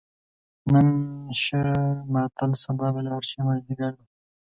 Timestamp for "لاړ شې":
3.07-3.39